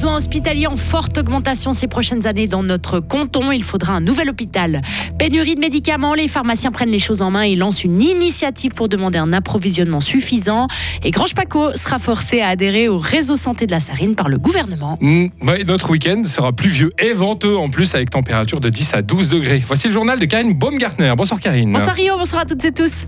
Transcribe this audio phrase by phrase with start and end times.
[0.00, 3.52] besoins hospitaliers en forte augmentation ces prochaines années dans notre canton.
[3.52, 4.80] Il faudra un nouvel hôpital.
[5.18, 8.88] Pénurie de médicaments, les pharmaciens prennent les choses en main et lancent une initiative pour
[8.88, 10.68] demander un approvisionnement suffisant.
[11.04, 14.38] Et Grange Paco sera forcé à adhérer au réseau santé de la Sarine par le
[14.38, 14.96] gouvernement.
[15.02, 15.26] Mmh,
[15.66, 19.62] notre week-end sera pluvieux et venteux en plus avec température de 10 à 12 degrés.
[19.66, 21.12] Voici le journal de Karine Baumgartner.
[21.14, 21.74] Bonsoir Karine.
[21.74, 23.04] Bonsoir Rio, bonsoir à toutes et tous.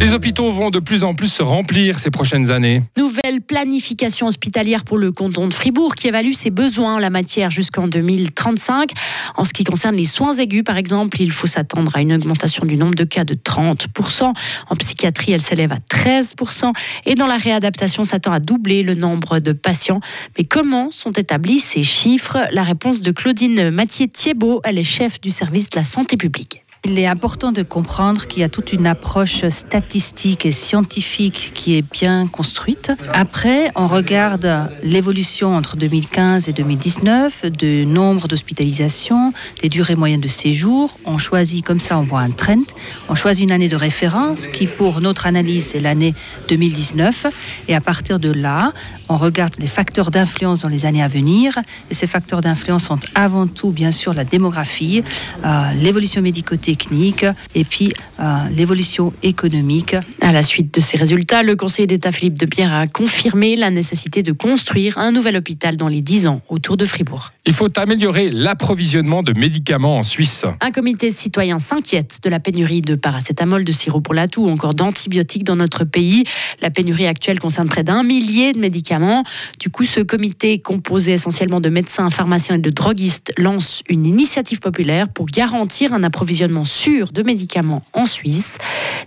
[0.00, 2.82] Les hôpitaux vont de plus en plus se remplir ces prochaines années.
[2.96, 7.50] Nouvelle planification hospitalière pour le canton de Fribourg qui évalue ses besoins en la matière
[7.50, 8.92] jusqu'en 2035.
[9.36, 12.64] En ce qui concerne les soins aigus, par exemple, il faut s'attendre à une augmentation
[12.64, 14.32] du nombre de cas de 30%.
[14.70, 16.72] En psychiatrie, elle s'élève à 13%.
[17.04, 20.00] Et dans la réadaptation, s'attend à doubler le nombre de patients.
[20.38, 22.38] Mais comment sont établis ces chiffres?
[22.52, 26.64] La réponse de Claudine Mathieu-Thiebaud, elle est chef du service de la santé publique.
[26.86, 31.76] Il est important de comprendre qu'il y a toute une approche statistique et scientifique qui
[31.76, 32.90] est bien construite.
[33.12, 40.28] Après, on regarde l'évolution entre 2015 et 2019 du nombre d'hospitalisations, des durées moyennes de
[40.28, 40.96] séjour.
[41.04, 42.64] On choisit comme ça, on voit un trend.
[43.10, 46.14] On choisit une année de référence qui, pour notre analyse, est l'année
[46.48, 47.26] 2019.
[47.68, 48.72] Et à partir de là,
[49.10, 51.58] on regarde les facteurs d'influence dans les années à venir.
[51.90, 55.02] Et ces facteurs d'influence sont avant tout, bien sûr, la démographie,
[55.44, 57.26] euh, l'évolution médico-technique technique
[57.56, 59.96] et puis euh, l'évolution économique.
[60.20, 63.70] À la suite de ces résultats, le conseiller d'État Philippe de Pierre a confirmé la
[63.70, 67.32] nécessité de construire un nouvel hôpital dans les 10 ans autour de Fribourg.
[67.46, 70.44] Il faut améliorer l'approvisionnement de médicaments en Suisse.
[70.60, 74.50] Un comité citoyen s'inquiète de la pénurie de paracétamol, de sirop pour la toux ou
[74.50, 76.22] encore d'antibiotiques dans notre pays.
[76.62, 79.24] La pénurie actuelle concerne près d'un millier de médicaments.
[79.58, 84.60] Du coup, ce comité, composé essentiellement de médecins, pharmaciens et de droguistes, lance une initiative
[84.60, 88.58] populaire pour garantir un approvisionnement sûr de médicaments en Suisse.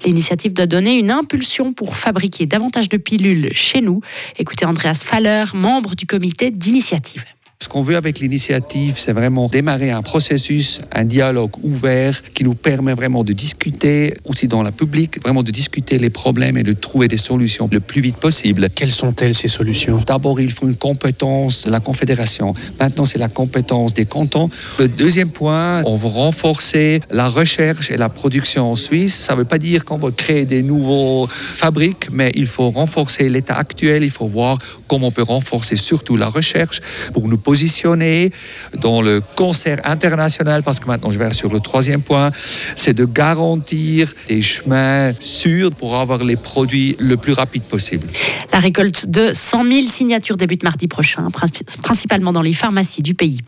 [0.06, 4.02] L'initiative doit donner une impulsion pour fabriquer davantage de pilules chez nous.
[4.38, 7.24] Écoutez Andreas Faller, membre du comité d'initiative.
[7.63, 12.56] Ce qu'on veut avec l'initiative, c'est vraiment démarrer un processus, un dialogue ouvert qui nous
[12.56, 16.74] permet vraiment de discuter aussi dans la public, vraiment de discuter les problèmes et de
[16.74, 18.69] trouver des solutions le plus vite possible.
[18.69, 20.03] Quelles sont-elles ces solutions?
[20.06, 22.53] D'abord, il faut une compétence de la Confédération.
[22.81, 24.50] Maintenant, c'est la compétence des cantons.
[24.78, 29.16] Le deuxième point, on veut renforcer la recherche et la production en Suisse.
[29.16, 33.30] Ça ne veut pas dire qu'on va créer des nouveaux fabriques, mais il faut renforcer
[33.30, 34.03] l'état actuel.
[34.03, 34.59] Il faut voir
[34.90, 36.81] comment on peut renforcer surtout la recherche
[37.13, 38.31] pour nous positionner
[38.80, 42.31] dans le concert international, parce que maintenant je vais sur le troisième point,
[42.75, 48.08] c'est de garantir des chemins sûrs pour avoir les produits le plus rapide possible.
[48.52, 51.28] La récolte de 100 000 signatures débute mardi prochain,
[51.84, 53.42] principalement dans les pharmacies du pays.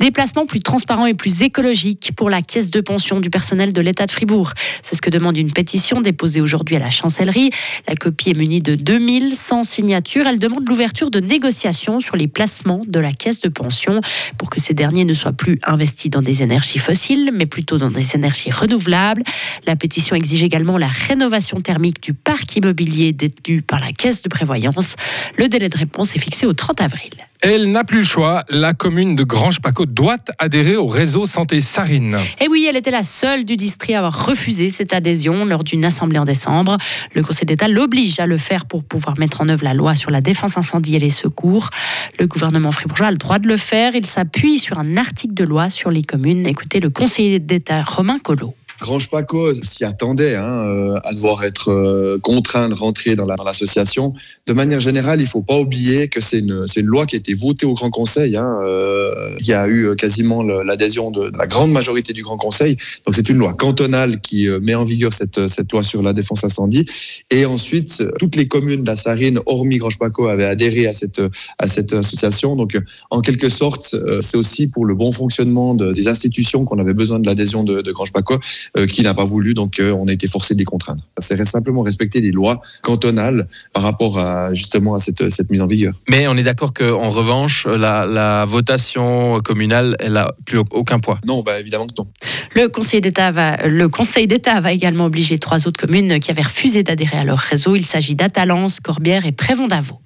[0.00, 3.82] Des placements plus transparents et plus écologiques pour la caisse de pension du personnel de
[3.82, 4.54] l'État de Fribourg.
[4.82, 7.50] C'est ce que demande une pétition déposée aujourd'hui à la chancellerie.
[7.86, 10.26] La copie est munie de 2100 signatures.
[10.26, 14.00] Elle demande l'ouverture de négociations sur les placements de la caisse de pension
[14.38, 17.90] pour que ces derniers ne soient plus investis dans des énergies fossiles, mais plutôt dans
[17.90, 19.22] des énergies renouvelables.
[19.66, 24.30] La pétition exige également la rénovation thermique du parc immobilier détenu par la caisse de
[24.30, 24.96] prévoyance.
[25.36, 27.10] Le délai de réponse est fixé au 30 avril.
[27.42, 28.44] Elle n'a plus le choix.
[28.50, 32.18] La commune de Grange-Paco doit adhérer au réseau santé Sarine.
[32.38, 35.86] Et oui, elle était la seule du district à avoir refusé cette adhésion lors d'une
[35.86, 36.76] assemblée en décembre.
[37.14, 40.10] Le Conseil d'État l'oblige à le faire pour pouvoir mettre en œuvre la loi sur
[40.10, 41.70] la défense incendie et les secours.
[42.18, 43.94] Le gouvernement fribourgeois a le droit de le faire.
[43.94, 46.46] Il s'appuie sur un article de loi sur les communes.
[46.46, 48.54] Écoutez le conseiller d'État Romain Collot.
[48.80, 54.14] Grange Paco s'y attendait hein, euh, à devoir être euh, contraint de rentrer dans l'association.
[54.46, 57.34] de manière générale, il faut pas oublier que c'est une, une loi qui a été
[57.34, 58.36] votée au Grand Conseil.
[58.36, 62.78] Hein, euh, il y a eu quasiment l'adhésion de la grande majorité du Grand Conseil.
[63.04, 66.42] Donc c'est une loi cantonale qui met en vigueur cette, cette loi sur la défense
[66.42, 66.86] incendie.
[67.30, 71.20] Et ensuite, toutes les communes de la Sarine, hormis Grange Paco, avaient adhéré à cette,
[71.58, 72.56] à cette association.
[72.56, 72.78] Donc
[73.10, 77.20] en quelque sorte, c'est aussi pour le bon fonctionnement de, des institutions qu'on avait besoin
[77.20, 78.38] de l'adhésion de, de Grange Paco.
[78.78, 81.02] Euh, qui n'a pas voulu, donc euh, on a été forcé de les contraindre.
[81.18, 85.66] C'est simplement respecter les lois cantonales par rapport à justement à cette, cette mise en
[85.66, 85.94] vigueur.
[86.08, 91.18] Mais on est d'accord qu'en revanche, la, la, votation communale, elle n'a plus aucun poids.
[91.26, 92.06] Non, bah évidemment que non.
[92.54, 96.42] Le Conseil d'État va, le Conseil d'État va également obliger trois autres communes qui avaient
[96.42, 97.74] refusé d'adhérer à leur réseau.
[97.74, 100.00] Il s'agit d'Atalance, Corbière et Prévent-d'Avaux.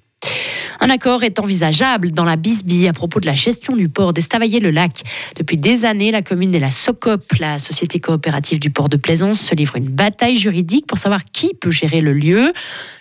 [0.84, 5.00] Un accord est envisageable dans la Bisbee à propos de la gestion du port d'Estavayer-le-Lac.
[5.34, 9.40] Depuis des années, la commune et la SOCOP, la Société coopérative du port de Plaisance,
[9.40, 12.52] se livrent une bataille juridique pour savoir qui peut gérer le lieu.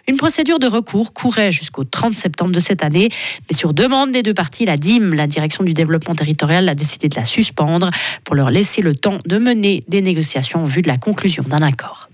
[0.08, 3.10] Une procédure de recours courait jusqu'au 30 septembre de cette année,
[3.52, 7.10] mais sur demande des deux parties, la DIM, la Direction du développement territorial, a décidé
[7.10, 7.92] de la suspendre
[8.24, 11.62] pour leur laisser le temps de mener des négociations en vue de la conclusion d'un
[11.62, 12.08] accord.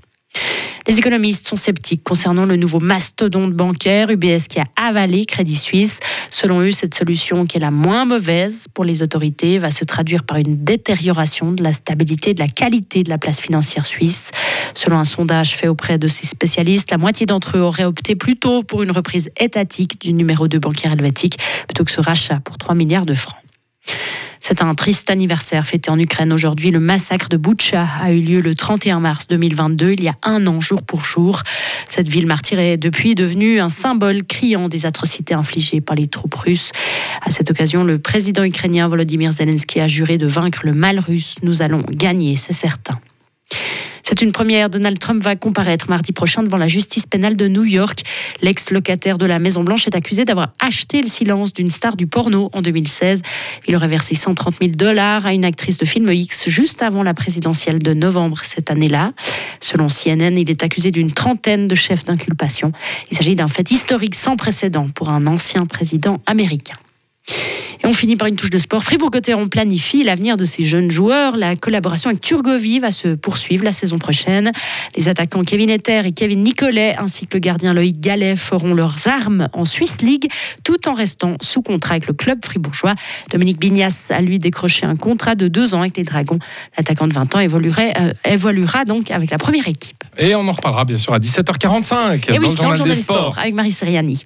[0.87, 5.99] Les économistes sont sceptiques concernant le nouveau mastodonte bancaire UBS qui a avalé Crédit Suisse.
[6.31, 10.23] Selon eux, cette solution qui est la moins mauvaise pour les autorités va se traduire
[10.23, 14.31] par une détérioration de la stabilité et de la qualité de la place financière suisse.
[14.73, 18.63] Selon un sondage fait auprès de ces spécialistes, la moitié d'entre eux auraient opté plutôt
[18.63, 21.37] pour une reprise étatique du numéro 2 bancaire helvétique
[21.67, 23.35] plutôt que ce rachat pour 3 milliards de francs.
[24.49, 26.71] C'est un triste anniversaire fêté en Ukraine aujourd'hui.
[26.71, 30.47] Le massacre de Boutcha a eu lieu le 31 mars 2022, il y a un
[30.47, 31.43] an jour pour jour.
[31.87, 36.33] Cette ville martyre est depuis devenue un symbole criant des atrocités infligées par les troupes
[36.33, 36.71] russes.
[37.23, 41.35] À cette occasion, le président ukrainien Volodymyr Zelensky a juré de vaincre le mal russe.
[41.43, 42.99] Nous allons gagner, c'est certain.
[44.09, 44.71] C'est une première.
[44.71, 48.01] Donald Trump va comparaître mardi prochain devant la justice pénale de New York.
[48.41, 52.63] L'ex-locataire de la Maison-Blanche est accusé d'avoir acheté le silence d'une star du porno en
[52.63, 53.21] 2016.
[53.67, 57.13] Il aurait versé 130 000 dollars à une actrice de film X juste avant la
[57.13, 59.13] présidentielle de novembre cette année-là.
[59.61, 62.71] Selon CNN, il est accusé d'une trentaine de chefs d'inculpation.
[63.11, 66.75] Il s'agit d'un fait historique sans précédent pour un ancien président américain.
[67.89, 68.83] Et on finit par une touche de sport.
[68.83, 71.35] Fribourg-Gotteron planifie l'avenir de ses jeunes joueurs.
[71.37, 74.51] La collaboration avec Turgovie va se poursuivre la saison prochaine.
[74.95, 79.07] Les attaquants Kevin Etter et Kevin Nicolet, ainsi que le gardien Loïc Gallet, feront leurs
[79.07, 80.29] armes en Swiss League,
[80.63, 82.93] tout en restant sous contrat avec le club fribourgeois.
[83.31, 86.37] Dominique Bignas a lui décroché un contrat de deux ans avec les Dragons.
[86.77, 90.03] L'attaquant de 20 ans évoluerait, euh, évoluera donc avec la première équipe.
[90.19, 93.35] Et on en reparlera bien sûr à 17h45 Et dans oui, le journal des sports.
[93.39, 94.25] avec Marie Seriani.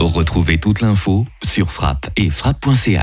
[0.00, 2.98] Retrouvez toute l'info sur frappe et frappe.ch.